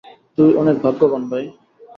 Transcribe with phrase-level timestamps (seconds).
[0.37, 1.45] তুই অনেক ভাগ্যবান ভাই।